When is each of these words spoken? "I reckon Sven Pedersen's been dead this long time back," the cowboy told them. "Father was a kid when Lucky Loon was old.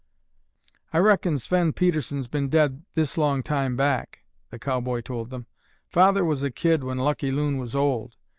"I 0.91 0.97
reckon 0.97 1.37
Sven 1.37 1.73
Pedersen's 1.73 2.27
been 2.27 2.49
dead 2.49 2.81
this 2.95 3.19
long 3.19 3.43
time 3.43 3.75
back," 3.77 4.23
the 4.49 4.57
cowboy 4.57 5.01
told 5.01 5.29
them. 5.29 5.45
"Father 5.91 6.25
was 6.25 6.41
a 6.41 6.49
kid 6.49 6.83
when 6.83 6.97
Lucky 6.97 7.29
Loon 7.31 7.59
was 7.59 7.75
old. 7.75 8.15